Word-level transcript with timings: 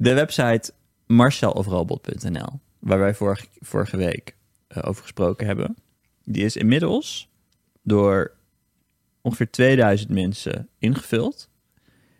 De 0.00 0.14
website 0.14 0.72
marcelofrobot.nl, 1.06 2.60
waar 2.78 2.98
wij 2.98 3.14
vorige, 3.14 3.46
vorige 3.60 3.96
week 3.96 4.36
eh, 4.68 4.82
over 4.88 5.02
gesproken 5.02 5.46
hebben, 5.46 5.76
die 6.24 6.44
is 6.44 6.56
inmiddels 6.56 7.28
door 7.82 8.32
ongeveer 9.20 9.50
2000 9.50 10.10
mensen 10.10 10.68
ingevuld. 10.78 11.50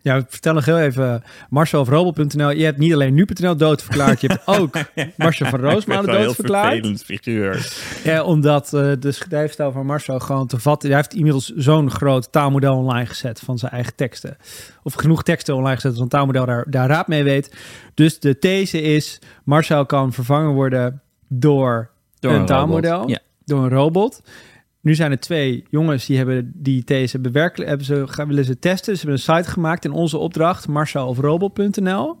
Ja, 0.01 0.25
vertel 0.29 0.53
nog 0.53 0.65
heel 0.65 0.79
even, 0.79 1.23
Marcel 1.49 1.81
of 1.81 1.89
Robot.nl. 1.89 2.49
Je 2.49 2.63
hebt 2.63 2.77
niet 2.77 2.93
alleen 2.93 3.13
nu.nl 3.13 3.57
doodverklaard, 3.57 4.21
je 4.21 4.27
hebt 4.27 4.47
ook 4.47 4.75
Marcel 5.17 5.49
van 5.49 5.59
Roosmalen 5.59 6.21
doodverklaard. 6.23 6.85
Een 6.85 6.97
figuur. 6.97 7.73
Ja, 8.03 8.23
omdat 8.23 8.73
uh, 8.73 8.91
de 8.99 9.11
schrijfstijl 9.11 9.71
van 9.71 9.85
Marcel 9.85 10.19
gewoon 10.19 10.47
te 10.47 10.59
vatten... 10.59 10.89
Hij 10.89 10.97
heeft 10.97 11.13
inmiddels 11.13 11.53
zo'n 11.55 11.91
groot 11.91 12.31
taalmodel 12.31 12.75
online 12.77 13.05
gezet 13.05 13.39
van 13.39 13.57
zijn 13.57 13.71
eigen 13.71 13.95
teksten. 13.95 14.37
Of 14.83 14.93
genoeg 14.93 15.23
teksten 15.23 15.55
online 15.55 15.75
gezet 15.75 15.91
dat 15.91 16.01
een 16.01 16.07
taalmodel 16.07 16.45
daar, 16.45 16.65
daar 16.69 16.87
raad 16.87 17.07
mee 17.07 17.23
weet. 17.23 17.55
Dus 17.93 18.19
de 18.19 18.39
these 18.39 18.81
is, 18.81 19.19
Marcel 19.43 19.85
kan 19.85 20.13
vervangen 20.13 20.53
worden 20.53 21.01
door, 21.27 21.89
Door 22.19 22.31
een, 22.31 22.39
een 22.39 22.45
taalmodel. 22.45 23.07
ja. 23.09 23.19
Door 23.45 23.63
een 23.63 23.69
robot. 23.69 24.21
Nu 24.81 24.95
zijn 24.95 25.11
er 25.11 25.19
twee 25.19 25.63
jongens 25.69 26.05
die 26.05 26.17
hebben 26.17 26.51
die 26.55 26.83
these 26.83 27.19
bewerkelijk 27.19 27.69
hebben 27.69 27.87
ze 27.87 28.07
gaan 28.07 28.27
willen 28.27 28.45
ze 28.45 28.59
testen. 28.59 28.97
Ze 28.97 29.05
hebben 29.05 29.25
een 29.25 29.35
site 29.35 29.49
gemaakt 29.49 29.85
in 29.85 29.91
onze 29.91 30.17
opdracht 30.17 30.67
marcelofrobot.nl. 30.67 32.17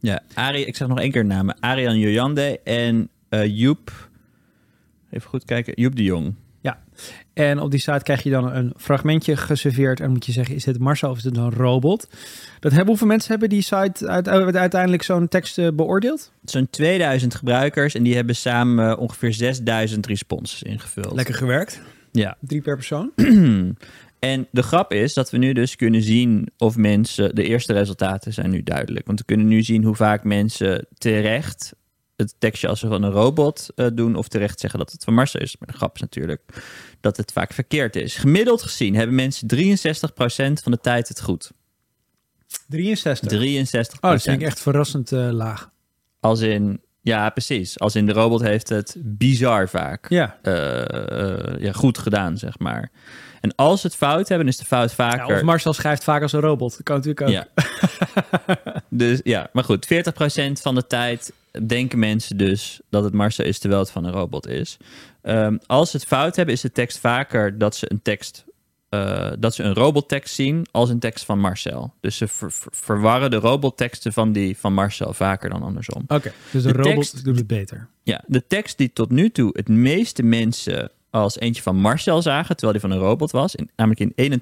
Ja, 0.00 0.22
Ari, 0.34 0.60
ik 0.60 0.76
zeg 0.76 0.88
nog 0.88 1.00
één 1.00 1.10
keer 1.10 1.24
namen. 1.24 1.56
Arian 1.60 1.98
Jojande 1.98 2.60
en 2.64 3.08
eh 3.28 3.58
Joep. 3.58 4.10
Even 5.10 5.28
goed 5.28 5.44
kijken. 5.44 5.72
Joep 5.76 5.96
de 5.96 6.02
Jong. 6.02 6.34
En 7.32 7.60
op 7.60 7.70
die 7.70 7.80
site 7.80 8.00
krijg 8.02 8.22
je 8.22 8.30
dan 8.30 8.52
een 8.52 8.72
fragmentje 8.76 9.36
geserveerd 9.36 10.00
en 10.00 10.10
moet 10.10 10.26
je 10.26 10.32
zeggen 10.32 10.54
is 10.54 10.64
dit 10.64 10.78
Marcel 10.78 11.10
of 11.10 11.16
is 11.16 11.22
dit 11.22 11.36
een 11.36 11.50
robot? 11.52 12.08
Dat 12.60 12.70
hebben 12.72 12.88
hoeveel 12.88 13.06
mensen 13.06 13.30
hebben 13.30 13.48
die 13.48 13.62
site 13.62 14.06
uit, 14.08 14.28
uit- 14.28 14.56
uiteindelijk 14.56 15.02
zo'n 15.02 15.28
tekst 15.28 15.58
eh, 15.58 15.68
beoordeeld? 15.74 16.32
Zo'n 16.44 16.70
2000 16.70 17.34
gebruikers 17.34 17.94
en 17.94 18.02
die 18.02 18.14
hebben 18.14 18.36
samen 18.36 18.90
eh, 18.90 18.98
ongeveer 18.98 19.32
6000 19.34 20.06
responses 20.06 20.62
ingevuld. 20.62 21.20
gewerkt. 21.34 21.80
Ja. 22.12 22.36
Drie 22.40 22.60
per 22.60 22.76
persoon. 22.76 23.10
En 24.18 24.46
de 24.50 24.62
grap 24.62 24.92
is 24.92 25.14
dat 25.14 25.30
we 25.30 25.38
nu 25.38 25.52
dus 25.52 25.76
kunnen 25.76 26.02
zien 26.02 26.48
of 26.58 26.76
mensen... 26.76 27.34
De 27.34 27.44
eerste 27.44 27.72
resultaten 27.72 28.32
zijn 28.32 28.50
nu 28.50 28.62
duidelijk. 28.62 29.06
Want 29.06 29.18
we 29.18 29.24
kunnen 29.24 29.46
nu 29.46 29.62
zien 29.62 29.84
hoe 29.84 29.94
vaak 29.94 30.24
mensen 30.24 30.86
terecht 30.98 31.72
het 32.22 32.34
tekstje 32.38 32.68
als 32.68 32.80
ze 32.80 32.88
van 32.88 33.02
een 33.02 33.10
robot 33.10 33.68
eh, 33.74 33.86
doen... 33.94 34.14
of 34.16 34.28
terecht 34.28 34.60
zeggen 34.60 34.78
dat 34.78 34.92
het 34.92 35.04
van 35.04 35.14
Marcel 35.14 35.40
is. 35.40 35.56
Maar 35.58 35.68
de 35.68 35.76
grap 35.76 35.94
is 35.94 36.00
natuurlijk 36.00 36.42
dat 37.00 37.16
het 37.16 37.32
vaak 37.32 37.52
verkeerd 37.52 37.96
is. 37.96 38.16
Gemiddeld 38.16 38.62
gezien 38.62 38.94
hebben 38.94 39.14
mensen 39.14 39.48
63% 39.54 40.62
van 40.62 40.72
de 40.72 40.78
tijd 40.80 41.08
het 41.08 41.20
goed. 41.20 41.50
63. 42.68 43.30
63%. 43.30 44.00
Oh, 44.00 44.10
dat 44.10 44.22
vind 44.22 44.40
ik 44.40 44.46
echt 44.46 44.60
verrassend 44.60 45.12
eh, 45.12 45.28
laag. 45.30 45.70
Als 46.20 46.40
in... 46.40 46.80
Ja, 47.00 47.30
precies. 47.30 47.78
Als 47.78 47.94
in 47.94 48.06
de 48.06 48.12
robot 48.12 48.40
heeft 48.40 48.68
het 48.68 48.96
bizar 48.98 49.68
vaak 49.68 50.08
Ja. 50.08 50.38
eh, 50.42 51.60
ja, 51.60 51.72
goed 51.72 51.98
gedaan, 51.98 52.38
zeg 52.38 52.58
maar. 52.58 52.90
En 53.40 53.54
als 53.54 53.82
het 53.82 53.96
fout 53.96 54.28
hebben, 54.28 54.48
is 54.48 54.56
de 54.56 54.64
fout 54.64 54.88
ja. 54.88 54.94
vaker... 54.94 55.36
Of 55.36 55.42
Marcel 55.42 55.72
schrijft 55.72 56.04
vaak 56.04 56.22
als 56.22 56.32
een 56.32 56.40
robot. 56.40 56.70
Dat 56.70 56.82
kan 56.82 56.96
natuurlijk 56.96 57.20
ook. 57.20 57.28
Ja. 57.28 57.46
dus 58.88 59.20
ja, 59.24 59.48
maar 59.52 59.64
goed, 59.64 59.86
40% 59.86 59.88
van 60.52 60.74
de 60.74 60.86
tijd 60.86 61.32
denken 61.66 61.98
mensen 61.98 62.36
dus 62.36 62.80
dat 62.90 63.04
het 63.04 63.12
Marcel 63.12 63.44
is 63.44 63.58
terwijl 63.58 63.80
het 63.82 63.90
van 63.90 64.04
een 64.04 64.12
robot 64.12 64.46
is. 64.48 64.76
Ehm, 65.22 65.56
als 65.66 65.90
ze 65.90 65.96
het 65.96 66.06
fout 66.06 66.36
hebben, 66.36 66.54
is 66.54 66.60
de 66.60 66.72
tekst 66.72 66.98
vaker 66.98 67.58
dat 67.58 67.76
ze 67.76 67.90
een 67.90 68.02
tekst. 68.02 68.44
eh, 68.88 69.32
dat 69.38 69.54
ze 69.54 69.62
een 69.62 69.74
robottekst 69.74 70.34
zien 70.34 70.66
als 70.70 70.90
een 70.90 70.98
tekst 70.98 71.24
van 71.24 71.38
Marcel. 71.38 71.94
Dus 72.00 72.16
ze 72.16 72.28
ver- 72.28 72.52
ver- 72.52 72.72
verwarren 72.74 73.30
de 73.30 73.36
robotteksten 73.36 74.12
van 74.12 74.32
die 74.32 74.58
van 74.58 74.74
Marcel 74.74 75.12
vaker 75.12 75.50
dan 75.50 75.62
andersom. 75.62 76.02
Oké, 76.06 76.32
dus 76.50 76.62
de, 76.62 76.68
De 76.72 76.78
robot 76.78 76.94
tekst- 76.94 77.24
doet 77.24 77.36
het 77.38 77.46
beter. 77.46 77.88
Ja, 78.02 78.24
de 78.26 78.46
tekst 78.46 78.78
die 78.78 78.92
tot 78.92 79.10
nu 79.10 79.30
toe 79.30 79.50
het 79.52 79.68
meeste 79.68 80.22
mensen 80.22 80.90
als 81.12 81.38
eentje 81.38 81.62
van 81.62 81.76
Marcel 81.76 82.22
zagen, 82.22 82.56
terwijl 82.56 82.72
die 82.72 82.88
van 82.88 82.90
een 82.90 83.04
robot 83.06 83.30
was, 83.30 83.54
in, 83.54 83.70
namelijk 83.76 84.00
in 84.16 84.32
81% 84.38 84.40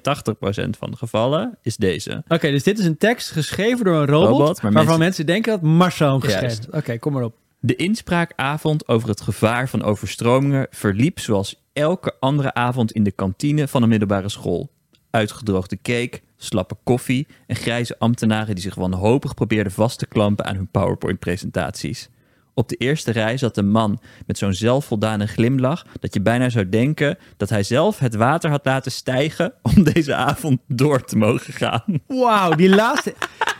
van 0.77 0.91
de 0.91 0.97
gevallen, 0.97 1.57
is 1.61 1.77
deze. 1.77 2.23
Oké, 2.27 2.51
dus 2.51 2.63
dit 2.63 2.79
is 2.79 2.85
een 2.85 2.97
tekst 2.97 3.31
geschreven 3.31 3.85
door 3.85 3.95
een 3.95 4.05
robot, 4.05 4.29
Robot, 4.29 4.61
maar 4.61 4.71
waarvan 4.71 4.83
mensen- 4.83 4.99
mensen... 4.99 5.25
denken 5.25 5.51
dat 5.51 5.61
Marcel 5.61 6.11
hem 6.11 6.21
geschreven 6.21 6.47
heeft. 6.47 6.67
Oké, 6.71 6.97
kom 6.97 7.13
maar 7.13 7.23
op. 7.23 7.35
De 7.59 7.75
inspraakavond 7.75 8.87
over 8.87 9.09
het 9.09 9.21
gevaar 9.21 9.69
van 9.69 9.83
overstromingen 9.83 10.67
verliep 10.69 11.19
zoals 11.19 11.61
elke 11.73 12.15
andere 12.19 12.53
avond 12.53 12.91
in 12.91 13.03
de 13.03 13.11
kantine 13.11 13.67
van 13.67 13.83
een 13.83 13.89
middelbare 13.89 14.29
school. 14.29 14.69
Uitgedroogde 15.09 15.77
cake, 15.81 16.19
slappe 16.37 16.75
koffie 16.83 17.27
en 17.47 17.55
grijze 17.55 17.99
ambtenaren 17.99 18.55
die 18.55 18.63
zich 18.63 18.75
wanhopig 18.75 19.33
probeerden 19.33 19.71
vast 19.71 19.99
te 19.99 20.07
klampen 20.07 20.45
aan 20.45 20.55
hun 20.55 20.67
PowerPoint-presentaties. 20.71 22.09
Op 22.53 22.69
de 22.69 22.75
eerste 22.75 23.11
rij 23.11 23.37
zat 23.37 23.57
een 23.57 23.69
man 23.69 24.01
met 24.25 24.37
zo'n 24.37 24.53
zelfvoldane 24.53 25.27
glimlach 25.27 25.85
dat 25.99 26.13
je 26.13 26.21
bijna 26.21 26.49
zou 26.49 26.69
denken 26.69 27.17
dat 27.37 27.49
hij 27.49 27.63
zelf 27.63 27.99
het 27.99 28.15
water 28.15 28.49
had 28.49 28.65
laten 28.65 28.91
stijgen 28.91 29.53
om 29.61 29.83
deze 29.93 30.15
avond 30.15 30.59
door 30.67 31.03
te 31.03 31.17
mogen 31.17 31.53
gaan. 31.53 31.83
Wauw, 32.07 32.51
die 32.51 32.69
laatste... 32.69 33.13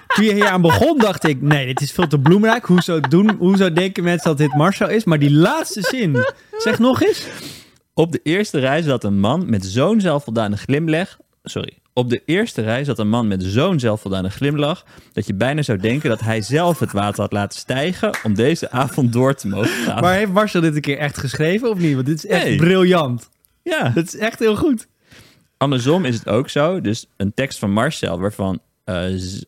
Toen 0.08 0.26
je 0.26 0.34
hier 0.34 0.48
aan 0.48 0.62
begon, 0.62 0.98
dacht 0.98 1.28
ik... 1.28 1.42
Nee, 1.42 1.66
dit 1.66 1.82
is 1.82 1.92
veel 1.92 2.08
te 2.08 2.20
bloemrijk. 2.20 2.66
Hoe 2.66 2.82
zou, 2.82 3.00
doen, 3.10 3.36
hoe 3.40 3.58
zou 3.58 3.74
denken 3.74 4.04
mensen 4.04 4.30
dat 4.30 4.38
dit 4.38 4.54
Marcel 4.54 4.90
is? 4.90 5.04
Maar 5.04 5.20
die 5.20 5.32
laatste 5.32 5.82
zin... 5.82 6.26
Zeg 6.58 6.80
nog 6.80 7.02
eens. 7.02 7.28
Op 7.94 8.12
de 8.12 8.20
eerste 8.24 8.60
rij 8.60 8.82
zat 8.82 9.04
een 9.04 9.20
man 9.20 9.50
met 9.50 9.66
zo'n 9.66 10.02
zelfvoldane 10.02 10.58
glimlach. 10.58 11.18
Sorry. 11.44 11.81
Op 11.94 12.10
de 12.10 12.22
eerste 12.26 12.62
rij 12.62 12.84
zat 12.84 13.00
een 13.00 13.10
man 13.10 13.28
met 13.28 13.44
zo'n 13.44 13.80
zelfvoldane 13.80 14.30
glimlach. 14.30 14.86
dat 15.14 15.28
je 15.28 15.34
bijna 15.34 15.62
zou 15.62 15.78
denken 15.78 16.10
dat 16.10 16.20
hij 16.22 16.42
zelf 16.42 16.80
het 16.80 16.92
water 16.92 17.22
had 17.22 17.32
laten 17.32 17.60
stijgen. 17.60 18.12
om 18.24 18.34
deze 18.34 18.72
avond 18.72 19.14
door 19.14 19.34
te 19.36 19.48
mogen 19.48 19.70
gaan. 19.86 20.02
Maar 20.02 20.14
heeft 20.16 20.32
Marcel 20.32 20.62
dit 20.62 20.76
een 20.76 20.82
keer 20.82 20.98
echt 20.98 21.18
geschreven 21.18 21.70
of 21.70 21.78
niet? 21.78 21.94
Want 21.94 22.06
dit 22.06 22.18
is 22.18 22.26
echt 22.26 22.58
briljant. 22.58 23.30
ja, 23.64 23.90
Dat 23.90 24.06
is 24.06 24.18
echt 24.18 24.40
heel 24.40 24.56
goed. 24.56 24.88
andersom 25.58 26.06
is 26.06 26.16
het 26.16 26.28
ook 26.28 26.50
zo. 26.50 26.82
Dus 26.82 27.08
een 27.18 27.34
tekst 27.34 27.60
van 27.60 27.72
Marcel 27.72 28.20
waarvan 28.20 28.60
eh, 28.84 29.04
z- 29.16 29.44
68% 29.44 29.46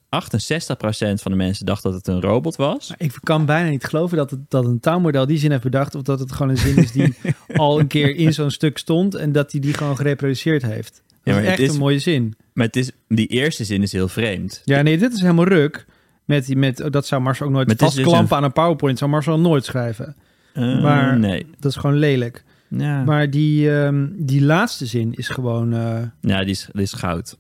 van 1.22 1.32
de 1.32 1.38
mensen 1.38 1.66
dacht 1.66 1.84
dat 1.84 1.94
het 1.94 2.08
een 2.08 2.22
robot 2.22 2.56
was. 2.56 2.90
Maar 2.90 2.98
ik 3.02 3.14
kan 3.24 3.46
bijna 3.46 3.70
niet 3.70 3.84
geloven 3.84 4.18
dat, 4.18 4.30
het, 4.32 4.40
dat 4.50 4.66
een 4.66 4.80
taalmodel 4.80 5.26
die 5.26 5.38
zin 5.38 5.52
heeft 5.52 5.64
bedacht... 5.64 5.96
of 5.96 6.02
dat 6.02 6.20
het 6.20 6.32
gewoon 6.32 6.50
een 6.50 6.58
zin 6.58 6.76
is 6.78 6.92
die 6.92 7.16
al 7.56 7.80
een 7.80 7.88
keer 7.88 8.16
in 8.16 8.34
zo'n 8.34 8.52
stuk 8.52 8.78
stond... 8.78 9.16
en 9.16 9.32
dat 9.32 9.52
hij 9.52 9.62
die 9.62 9.74
gewoon 9.74 9.96
gereproduceerd 9.96 10.62
heeft. 10.62 11.02
Ja, 11.24 11.34
maar 11.34 11.42
is 11.44 11.50
het 11.50 11.60
echt 11.60 11.68
is- 11.70 11.74
een 11.76 11.80
mooie 11.82 12.00
zin. 12.00 12.34
Maar 12.54 12.66
het 12.66 12.76
is, 12.76 12.92
die 13.08 13.28
eerste 13.28 13.64
zin 13.64 13.82
is 13.82 13.92
heel 13.92 14.08
vreemd. 14.08 14.62
Ja, 14.66 14.82
nee, 14.82 14.98
dit 14.98 15.14
is 15.14 15.22
helemaal 15.22 15.46
ruk. 15.48 15.86
Met, 16.26 16.46
die- 16.46 16.56
met, 16.56 16.88
dat 16.92 17.08
zou 17.08 17.22
Marcel 17.22 17.46
ook 17.46 17.52
nooit 17.52 17.68
Maar 17.68 17.76
het 17.76 17.86
is 17.88 17.94
dus 17.94 18.04
vastklampen 18.04 18.38
aan 18.38 18.44
een 18.44 18.54
PowerPoint. 18.54 18.98
Zou 18.98 19.12
Marcel 19.12 19.40
nooit 19.40 19.66
schrijven. 19.66 20.16
Eh, 20.54 20.82
Maar- 20.82 21.20
Nee. 21.20 21.46
Dat 21.60 21.72
is 21.72 21.78
gewoon 21.78 21.98
lelijk. 21.98 22.44
Ja, 22.68 23.04
Maar 23.04 23.30
die, 23.30 23.78
ehm, 23.80 24.08
die 24.16 24.42
laatste 24.42 24.86
zin 24.86 25.14
is 25.14 25.28
gewoon... 25.28 25.74
eh, 25.74 26.02
ja 26.22 26.40
die, 26.40 26.50
is, 26.50 26.68
die 26.72 26.82
is 26.82 26.94
goud. 26.94 27.38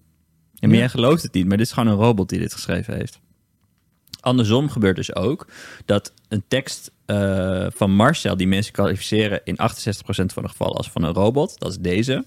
En 0.59 0.69
maar 0.69 0.77
jij 0.77 0.89
gelooft 0.89 1.23
het 1.23 1.33
niet, 1.33 1.47
maar 1.47 1.57
dit 1.57 1.65
is 1.65 1.71
gewoon 1.73 1.89
een 1.93 1.97
robot 1.99 2.29
die 2.29 2.39
dit 2.39 2.53
geschreven 2.53 2.95
heeft. 2.95 3.19
Andersom 4.19 4.69
gebeurt 4.69 4.95
dus 4.95 5.15
ook 5.15 5.47
dat 5.85 6.13
een 6.27 6.43
tekst 6.47 6.91
eh, 7.05 7.65
van 7.69 7.91
Marcel, 7.95 8.37
die 8.37 8.47
mensen 8.47 8.73
kwalificeren 8.73 9.41
in 9.43 9.55
68% 9.55 10.33
van 10.33 10.43
de 10.43 10.49
gevallen 10.49 10.75
als 10.77 10.91
van 10.91 11.03
een 11.03 11.13
robot, 11.13 11.59
dat 11.59 11.71
is 11.71 11.77
deze. 11.77 12.25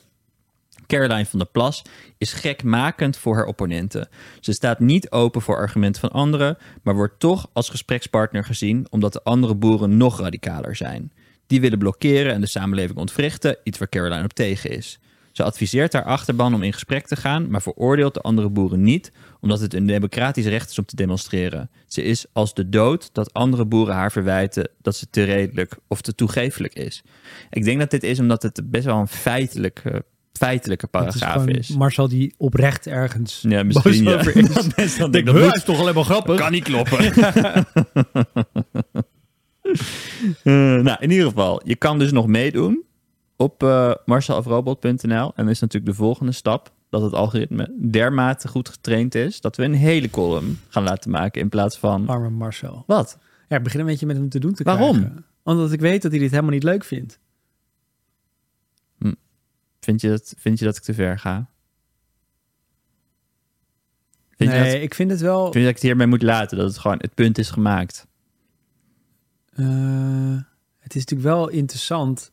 Caroline 0.86 1.26
van 1.26 1.38
der 1.38 1.48
Plas 1.48 1.82
is 2.18 2.32
gekmakend 2.32 3.16
voor 3.16 3.34
haar 3.34 3.46
opponenten. 3.46 4.08
Ze 4.40 4.52
staat 4.52 4.80
niet 4.80 5.10
open 5.10 5.42
voor 5.42 5.56
argumenten 5.56 6.00
van 6.00 6.10
anderen, 6.10 6.58
maar 6.82 6.94
wordt 6.94 7.20
toch 7.20 7.48
als 7.52 7.68
gesprekspartner 7.68 8.44
gezien 8.44 8.86
omdat 8.90 9.12
de 9.12 9.22
andere 9.22 9.54
boeren 9.54 9.96
nog 9.96 10.20
radicaler 10.20 10.76
zijn. 10.76 11.12
Die 11.46 11.60
willen 11.60 11.78
blokkeren 11.78 12.32
en 12.32 12.40
de 12.40 12.46
samenleving 12.46 12.98
ontwrichten, 12.98 13.56
iets 13.62 13.78
waar 13.78 13.88
Caroline 13.88 14.24
op 14.24 14.32
tegen 14.32 14.70
is. 14.70 14.98
Ze 15.36 15.42
adviseert 15.42 15.92
haar 15.92 16.04
achterban 16.04 16.54
om 16.54 16.62
in 16.62 16.72
gesprek 16.72 17.06
te 17.06 17.16
gaan, 17.16 17.50
maar 17.50 17.62
veroordeelt 17.62 18.14
de 18.14 18.20
andere 18.20 18.48
boeren 18.48 18.82
niet, 18.82 19.12
omdat 19.40 19.60
het 19.60 19.74
een 19.74 19.86
democratisch 19.86 20.46
recht 20.46 20.70
is 20.70 20.78
om 20.78 20.84
te 20.84 20.96
demonstreren. 20.96 21.70
Ze 21.86 22.02
is 22.02 22.26
als 22.32 22.54
de 22.54 22.68
dood 22.68 23.10
dat 23.12 23.32
andere 23.32 23.64
boeren 23.64 23.94
haar 23.94 24.12
verwijten 24.12 24.70
dat 24.82 24.96
ze 24.96 25.10
te 25.10 25.22
redelijk 25.24 25.76
of 25.88 26.00
te 26.00 26.14
toegefelijk 26.14 26.74
is. 26.74 27.02
Ik 27.50 27.64
denk 27.64 27.78
dat 27.78 27.90
dit 27.90 28.02
is 28.02 28.18
omdat 28.18 28.42
het 28.42 28.60
best 28.64 28.84
wel 28.84 28.98
een 28.98 29.08
feitelijke, 29.08 30.04
feitelijke 30.36 30.84
is 30.84 30.90
paragraaf 30.90 31.32
gewoon 31.32 31.48
is. 31.48 31.68
Marcel 31.68 32.08
die 32.08 32.34
oprecht 32.36 32.86
ergens 32.86 33.44
Ja, 33.48 33.62
misschien 33.62 34.02
ja. 34.04 34.14
over 34.14 34.36
is. 34.36 34.48
Dat 34.54 34.94
dan 34.98 35.10
Denk, 35.10 35.28
"Huh, 35.28 35.40
dat 35.40 35.54
is 35.56 35.64
toch 35.64 35.80
alleen 35.80 35.94
maar 35.94 36.04
grappig? 36.04 36.36
kan 36.38 36.52
niet 36.52 36.64
kloppen. 36.64 37.12
Eh, 40.42 40.52
nou, 40.54 40.96
in 41.00 41.10
ieder 41.10 41.26
geval, 41.26 41.60
je 41.64 41.76
kan 41.76 41.98
dus 41.98 42.12
nog 42.12 42.26
meedoen 42.26 42.82
op 43.36 43.62
uh, 43.62 43.92
marcelafrobot.nl. 44.04 45.08
En 45.08 45.32
dan 45.34 45.48
is 45.48 45.60
natuurlijk 45.60 45.92
de 45.92 45.98
volgende 45.98 46.32
stap 46.32 46.72
dat 46.90 47.02
het 47.02 47.12
algoritme 47.12 47.74
dermate 47.90 48.48
goed 48.48 48.68
getraind 48.68 49.14
is 49.14 49.40
dat 49.40 49.56
we 49.56 49.64
een 49.64 49.74
hele 49.74 50.10
column 50.10 50.58
gaan 50.68 50.82
laten 50.82 51.10
maken 51.10 51.40
in 51.40 51.48
plaats 51.48 51.78
van. 51.78 52.08
Arme 52.08 52.30
Marcel. 52.30 52.84
Wat? 52.86 53.18
Ja, 53.48 53.56
ik 53.56 53.62
begin 53.62 53.80
een 53.80 53.86
beetje 53.86 54.06
met 54.06 54.16
hem 54.16 54.28
te 54.28 54.38
doen 54.38 54.52
te 54.54 54.62
Waarom? 54.64 54.96
krijgen. 54.96 55.24
Omdat 55.42 55.72
ik 55.72 55.80
weet 55.80 56.02
dat 56.02 56.10
hij 56.10 56.20
dit 56.20 56.30
helemaal 56.30 56.50
niet 56.52 56.62
leuk 56.62 56.84
vindt. 56.84 57.18
Vind 59.86 60.00
je 60.00 60.08
dat, 60.08 60.34
vind 60.38 60.58
je 60.58 60.64
dat 60.64 60.76
ik 60.76 60.82
te 60.82 60.94
ver 60.94 61.18
ga? 61.18 61.50
Vind, 64.36 64.50
je 64.52 64.58
nee, 64.58 64.72
dat, 64.72 64.82
ik 64.82 64.94
vind 64.94 65.10
het 65.10 65.20
wel... 65.20 65.42
vind 65.42 65.54
je 65.54 65.60
dat 65.60 65.68
ik 65.68 65.74
het 65.74 65.82
hierbij 65.82 66.06
moet 66.06 66.22
laten? 66.22 66.56
Dat 66.58 66.68
het 66.68 66.78
gewoon 66.78 66.96
het 67.00 67.14
punt 67.14 67.38
is 67.38 67.50
gemaakt. 67.50 68.06
eh, 69.54 70.36
het 70.78 70.94
is 70.94 71.00
natuurlijk 71.04 71.28
wel 71.28 71.48
interessant 71.48 72.32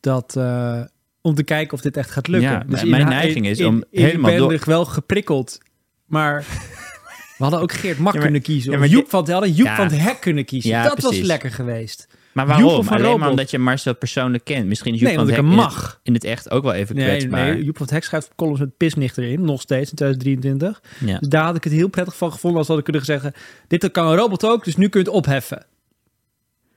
dat... 0.00 0.36
eh, 0.36 0.82
om 1.20 1.34
te 1.34 1.42
kijken 1.42 1.72
of 1.74 1.80
dit 1.80 1.96
echt 1.96 2.10
gaat 2.10 2.26
lukken. 2.28 2.50
Ja, 2.50 2.58
Dus 2.58 2.68
mijn- 2.68 2.90
mijn 2.90 3.02
in- 3.02 3.08
neiging 3.08 3.46
is 3.46 3.58
in- 3.58 3.66
om 3.66 3.84
in- 3.90 4.02
helemaal 4.04 4.30
Ik 4.30 4.36
ben 4.38 4.48
door- 4.48 4.52
er 4.58 4.62
wel 4.66 4.84
geprikkeld, 4.84 5.58
maar... 6.04 6.44
We 7.38 7.46
hadden 7.46 7.60
ook 7.60 7.72
Geert 7.72 7.98
Mak 7.98 8.06
Ja, 8.06 8.12
maar- 8.12 8.22
kunnen 8.22 8.42
kiezen. 8.42 8.70
ja, 8.70 8.76
Of 8.76 8.82
maar 8.82 8.92
Joep 8.92 9.08
van, 9.10 9.30
hadden 9.30 9.52
Joep 9.52 9.66
Ja. 9.66 9.76
van 9.76 9.84
het 9.84 9.98
Hek 9.98 10.20
kunnen 10.20 10.44
kiezen. 10.44 10.70
Ja, 10.70 10.82
dat 10.82 10.94
was 11.00 11.04
precies. 11.08 11.26
lekker 11.26 11.50
geweest. 11.50 12.06
Maar 12.32 12.46
waarom? 12.46 12.88
Alleen 12.88 13.18
maar 13.18 13.30
omdat 13.30 13.50
je 13.50 13.58
Marcel 13.58 13.94
persoonlijk 13.94 14.44
kent. 14.44 14.66
Misschien 14.66 14.94
is 14.94 15.00
Joep 15.00 15.08
Nee, 15.08 15.18
van 15.18 15.26
het 15.26 15.34
Hek 15.36 15.44
hem 15.44 15.52
in 15.52 15.58
het- 15.58 15.68
mag. 15.70 16.00
In 16.02 16.14
het 16.14 16.24
echt 16.24 16.50
ook 16.50 16.62
wel 16.62 16.72
even 16.72 16.94
kwetsbaar. 16.94 17.44
nee, 17.54 17.64
Joep 17.64 17.76
van 17.76 17.86
het 17.86 17.94
Hek 17.94 18.04
schrijft 18.04 18.30
columns 18.36 18.60
met 18.60 18.76
pisnicht 18.76 19.18
erin. 19.18 19.44
Nog 19.44 19.60
steeds 19.60 19.90
in 19.90 19.96
2023. 19.96 20.82
Ja. 21.06 21.18
Dus 21.18 21.28
daar 21.28 21.44
had 21.44 21.56
ik 21.56 21.64
het 21.64 21.72
heel 21.72 21.88
prettig 21.88 22.16
van 22.16 22.32
gevonden 22.32 22.58
als 22.58 22.66
dat 22.68 22.78
ik 22.78 22.84
kunnen 22.84 23.04
zeggen... 23.04 23.32
dit 23.66 23.90
kan 23.90 24.06
een 24.06 24.16
robot 24.16 24.44
ook, 24.44 24.64
dus 24.64 24.76
nu 24.76 24.88
kun 24.88 25.00
je 25.00 25.06
het 25.06 25.14
opheffen. 25.16 25.64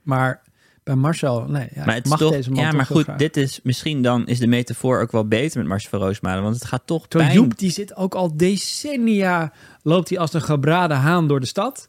Maar 0.02 0.42
bij 0.82 0.94
Marcel, 0.94 1.44
nee, 1.48 1.68
ja, 1.74 1.84
maar 1.84 1.94
het 1.94 2.08
mag 2.08 2.18
toch, 2.18 2.32
deze 2.32 2.50
man 2.50 2.64
ja, 2.64 2.72
maar 2.72 2.86
goed, 2.86 3.02
graag. 3.02 3.16
dit 3.16 3.36
is 3.36 3.60
misschien 3.62 4.02
dan 4.02 4.26
is 4.26 4.38
de 4.38 4.46
metafoor 4.46 5.00
ook 5.00 5.12
wel 5.12 5.28
beter 5.28 5.58
met 5.58 5.68
Marcel 5.68 5.90
van 5.90 5.98
Roosmalen, 6.00 6.42
want 6.42 6.54
het 6.54 6.64
gaat 6.64 6.82
toch 6.86 7.08
pijn. 7.08 7.32
Joep, 7.32 7.58
die 7.58 7.70
zit 7.70 7.96
ook 7.96 8.14
al 8.14 8.36
decennia... 8.36 9.52
loopt 9.82 10.08
hij 10.08 10.18
als 10.18 10.32
een 10.32 10.42
gebraden 10.42 10.96
haan 10.96 11.28
door 11.28 11.40
de 11.40 11.46
stad. 11.46 11.88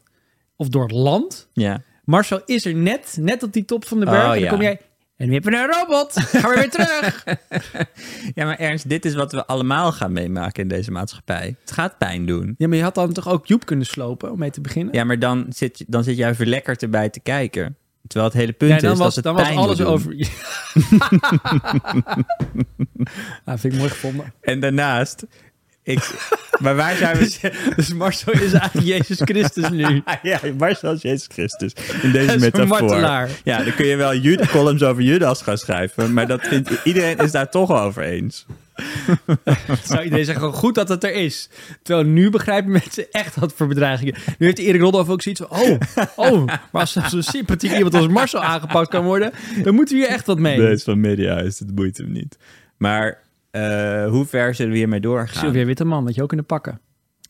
Of 0.56 0.68
door 0.68 0.82
het 0.82 0.92
land. 0.92 1.48
Ja. 1.52 1.82
Marcel 2.06 2.40
is 2.44 2.64
er 2.64 2.74
net, 2.74 3.16
net 3.20 3.42
op 3.42 3.52
die 3.52 3.64
top 3.64 3.86
van 3.86 4.00
de 4.00 4.04
berg. 4.04 4.16
Oh, 4.16 4.24
en 4.24 4.32
dan 4.34 4.42
ja. 4.42 4.48
kom 4.50 4.62
jij... 4.62 4.80
En 5.16 5.26
nu 5.26 5.32
hebben 5.32 5.52
we 5.52 5.58
een 5.58 5.72
robot. 5.72 6.12
Gaan 6.20 6.50
we 6.50 6.56
weer 6.56 6.70
terug. 6.70 7.24
ja, 8.34 8.44
maar 8.44 8.58
Ernst, 8.58 8.88
dit 8.88 9.04
is 9.04 9.14
wat 9.14 9.32
we 9.32 9.46
allemaal 9.46 9.92
gaan 9.92 10.12
meemaken 10.12 10.62
in 10.62 10.68
deze 10.68 10.90
maatschappij. 10.90 11.56
Het 11.60 11.72
gaat 11.72 11.98
pijn 11.98 12.26
doen. 12.26 12.54
Ja, 12.58 12.68
maar 12.68 12.76
je 12.76 12.82
had 12.82 12.94
dan 12.94 13.12
toch 13.12 13.28
ook 13.28 13.46
Joep 13.46 13.66
kunnen 13.66 13.86
slopen 13.86 14.32
om 14.32 14.38
mee 14.38 14.50
te 14.50 14.60
beginnen? 14.60 14.94
Ja, 14.94 15.04
maar 15.04 15.18
dan 15.18 15.46
zit, 15.48 15.78
je- 15.78 15.84
dan 15.88 16.04
zit 16.04 16.16
jij 16.16 16.34
verlekkerd 16.34 16.82
erbij 16.82 17.08
te 17.08 17.20
kijken. 17.20 17.76
Terwijl 18.06 18.30
het 18.30 18.40
hele 18.40 18.52
punt 18.52 18.70
Ja, 18.70 18.78
dan 18.78 18.92
is 18.92 18.98
was, 18.98 19.14
dat 19.14 19.24
het 19.24 19.36
dan 19.36 19.56
was 19.56 19.56
alles 19.56 19.80
over. 19.80 20.14
ah, 23.44 23.58
vind 23.58 23.72
ik 23.72 23.78
mooi 23.78 23.90
gevonden. 23.90 24.32
En 24.40 24.60
daarnaast, 24.60 25.26
ik, 25.86 26.28
maar 26.58 26.76
waar 26.76 26.96
zijn 26.96 27.16
we? 27.18 27.52
Dus 27.76 27.92
Marcel 27.92 28.32
is 28.32 28.52
eigenlijk 28.52 28.86
Jezus 28.86 29.20
Christus 29.24 29.70
nu. 29.70 30.02
ja, 30.22 30.40
Marcel 30.58 30.92
is 30.92 31.02
Jezus 31.02 31.28
Christus. 31.32 31.72
In 32.02 32.12
deze 32.18 32.34
is 32.34 32.40
metafoor. 32.40 32.66
martelaar. 32.66 33.30
Ja, 33.44 33.62
dan 33.62 33.74
kun 33.74 33.86
je 33.86 33.96
wel 33.96 34.14
Jude, 34.16 34.46
columns 34.46 34.82
over 34.82 35.02
Judas 35.02 35.42
gaan 35.42 35.58
schrijven. 35.58 36.12
Maar 36.12 36.26
dat 36.26 36.40
vindt, 36.42 36.70
iedereen 36.84 37.18
is 37.18 37.30
daar 37.30 37.50
toch 37.50 37.70
over 37.70 38.02
eens. 38.02 38.46
Zou 39.84 40.02
iedereen 40.02 40.24
zeggen, 40.24 40.44
gewoon 40.44 40.58
goed 40.58 40.74
dat 40.74 40.88
het 40.88 41.04
er 41.04 41.12
is. 41.12 41.48
Terwijl 41.82 42.06
nu 42.06 42.30
begrijpen 42.30 42.72
mensen 42.72 43.10
echt 43.10 43.36
wat 43.36 43.52
voor 43.52 43.66
bedreigingen. 43.66 44.14
Nu 44.38 44.46
heeft 44.46 44.58
Erik 44.58 44.80
Rodolf 44.80 45.08
ook 45.08 45.22
zoiets 45.22 45.42
van, 45.48 45.60
oh, 45.60 45.78
oh, 46.16 46.44
maar 46.44 46.80
als 46.80 46.92
zo'n 46.92 47.22
sympathiek 47.22 47.72
iemand 47.72 47.94
als 47.94 48.08
Marcel 48.08 48.42
aangepakt 48.42 48.88
kan 48.88 49.04
worden, 49.04 49.32
dan 49.62 49.74
moeten 49.74 49.96
we 49.96 50.02
hier 50.02 50.10
echt 50.10 50.26
wat 50.26 50.38
mee. 50.38 50.58
Nee, 50.58 50.68
het 50.68 50.78
is 50.78 50.84
van 50.84 51.00
Mediahuis, 51.00 51.58
dat 51.58 51.74
boeit 51.74 51.96
hem 51.96 52.12
niet. 52.12 52.38
Maar 52.76 53.24
eh, 53.56 54.08
hoe 54.08 54.26
ver 54.26 54.54
zullen 54.54 54.72
we 54.72 54.78
hiermee 54.78 55.00
doorgaan? 55.00 55.42
Sylvia 55.42 55.64
Witteman, 55.64 56.04
dat 56.04 56.14
je 56.14 56.22
ook 56.22 56.28
kunnen 56.28 56.46
pakken. 56.46 56.80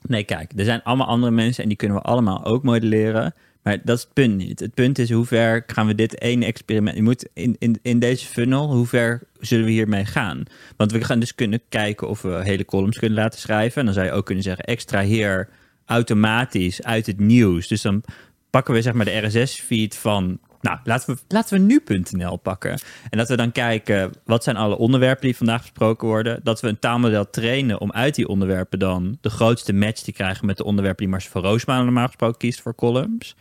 Nee, 0.03 0.25
kijk, 0.25 0.53
er 0.57 0.65
zijn 0.65 0.83
allemaal 0.83 1.07
andere 1.07 1.33
mensen 1.33 1.63
en 1.63 1.69
die 1.69 1.79
kunnen 1.79 1.97
we 1.97 2.03
allemaal 2.03 2.45
ook 2.45 2.63
modelleren. 2.63 3.35
Maar 3.63 3.79
dat 3.85 3.97
is 3.97 4.03
het 4.03 4.13
punt 4.13 4.37
niet. 4.37 4.61
Het 4.61 4.75
punt 4.75 4.99
is 4.99 5.11
hoe 5.11 5.25
ver 5.25 5.63
gaan 5.67 5.87
we 5.87 5.95
dit 5.95 6.21
ene 6.21 6.45
experiment... 6.45 6.97
Je 6.97 7.03
moet 7.03 7.29
in, 7.33 7.57
in, 7.59 7.79
in 7.83 7.99
deze 7.99 8.27
funnel, 8.27 8.73
hoe 8.73 8.87
ver 8.87 9.23
zullen 9.41 9.65
we 9.65 9.71
hiermee 9.71 10.05
gaan? 10.05 10.43
Want 10.77 10.93
we 10.93 11.05
gaan 11.05 11.19
dus 11.19 11.35
kunnen 11.35 11.61
kijken 11.69 12.09
of 12.09 12.23
we 12.23 12.41
hele 12.43 12.65
columns 12.65 12.99
kunnen 12.99 13.19
laten 13.19 13.41
schrijven. 13.41 13.79
En 13.79 13.85
dan 13.85 13.95
zou 13.95 14.07
je 14.07 14.13
ook 14.13 14.25
kunnen 14.25 14.45
zeggen, 14.45 14.65
extraheer 14.65 15.49
automatisch 15.85 16.83
uit 16.83 17.07
het 17.07 17.21
nieuws. 17.21 17.69
Dus 17.69 17.83
dan 17.83 18.03
pakken 18.51 18.75
we 18.75 18.83
zeg 18.83 18.93
maar 18.93 19.05
de 19.05 19.27
RSS-feed 19.27 19.97
van... 19.97 20.39
Nou, 20.61 20.79
laten 20.85 21.15
we, 21.15 21.21
laten 21.29 21.59
we 21.59 21.65
nu.nl 21.65 22.37
pakken. 22.37 22.79
En 23.11 23.19
dat 23.19 23.29
we 23.29 23.37
dan 23.37 23.53
kijken, 23.53 24.13
wat 24.25 24.45
zijn 24.45 24.57
alle 24.57 24.79
onderwerpen 24.79 25.25
die 25.25 25.37
vandaag 25.37 25.61
besproken 25.61 26.09
worden? 26.09 26.41
Dat 26.43 26.61
we 26.61 26.69
een 26.69 26.79
taalmodel 26.79 27.31
trainen 27.31 27.81
om 27.81 27.93
uit 27.93 28.15
die 28.15 28.29
onderwerpen 28.29 28.79
dan 28.79 29.19
de 29.21 29.31
grootste 29.31 29.73
match 29.73 30.01
te 30.01 30.13
krijgen 30.13 30.47
met 30.47 30.57
de 30.57 30.65
onderwerpen 30.65 31.03
die 31.03 31.13
Marcel 31.13 31.31
van 31.31 31.43
Roosmalen 31.43 31.85
normaal 31.85 32.07
gesproken 32.07 32.39
kiest 32.39 32.61
voor 32.61 32.75
columns. 32.75 33.37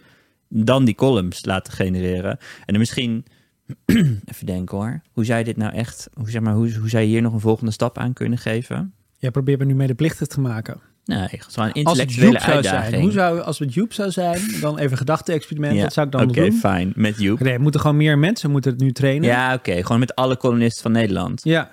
Dan 0.49 0.85
die 0.85 0.95
columns 0.95 1.45
laten 1.45 1.73
genereren. 1.73 2.31
En 2.39 2.65
dan 2.65 2.77
misschien, 2.77 3.25
even 4.25 4.45
denken 4.45 4.77
hoor, 4.77 5.01
hoe 5.11 5.25
zou 5.25 5.39
je 5.39 5.45
dit 5.45 5.57
nou 5.57 5.73
echt, 5.73 6.09
hoe, 6.13 6.29
zeg 6.29 6.41
maar, 6.41 6.53
hoe, 6.53 6.73
hoe 6.73 6.89
zou 6.89 7.03
je 7.03 7.09
hier 7.09 7.21
nog 7.21 7.33
een 7.33 7.39
volgende 7.39 7.71
stap 7.71 7.97
aan 7.97 8.13
kunnen 8.13 8.37
geven? 8.37 8.93
Jij 9.17 9.31
probeert 9.31 9.59
me 9.59 9.65
nu 9.65 9.75
medeplichtig 9.75 10.27
te 10.27 10.39
maken. 10.39 10.81
Nee, 11.05 11.27
gewoon 11.29 11.69
een 11.73 11.85
Als 11.85 11.97
het 11.97 12.07
intellectuele 12.07 12.31
Joep 12.31 12.41
zou 12.41 12.53
uitdaging. 12.55 12.89
zijn, 12.89 13.01
hoe 13.01 13.11
zou, 13.11 13.39
als 13.41 13.59
het 13.59 13.73
Joep 13.73 13.93
zou 13.93 14.11
zijn, 14.11 14.41
dan 14.61 14.77
even 14.77 14.97
gedachte-experiment, 14.97 15.75
Ja, 15.75 15.81
wat 15.81 15.93
zou 15.93 16.05
ik 16.05 16.11
dan 16.11 16.29
Oké, 16.29 16.41
doen? 16.41 16.53
fijn. 16.53 16.93
Met 16.95 17.19
Joep. 17.19 17.39
Nee, 17.39 17.59
moeten 17.59 17.79
gewoon 17.81 17.97
meer 17.97 18.17
mensen 18.17 18.51
moeten 18.51 18.71
het 18.71 18.79
nu 18.81 18.91
trainen. 18.91 19.29
Ja, 19.29 19.53
oké. 19.53 19.81
Gewoon 19.83 19.99
met 19.99 20.15
alle 20.15 20.37
columnisten 20.37 20.81
van 20.81 20.91
Nederland. 20.91 21.41
Ja. 21.43 21.71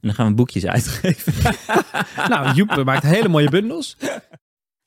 En 0.00 0.10
dan 0.10 0.14
gaan 0.14 0.26
we 0.26 0.34
boekjes 0.34 0.66
uitgeven. 0.66 1.32
Nou, 2.28 2.52
Joep 2.54 2.84
maakt 2.84 3.02
hele 3.02 3.28
mooie 3.28 3.50
bundels. 3.50 3.96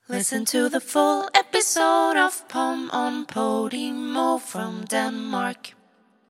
Listen 0.06 0.44
to 0.44 0.70
the 0.70 0.82
full 0.86 1.28
episode 1.48 2.24
of 2.26 2.44
Pom 2.48 2.90
on 2.94 3.26
Podimo 3.34 4.38
from 4.38 4.74
Denmark. 4.86 5.74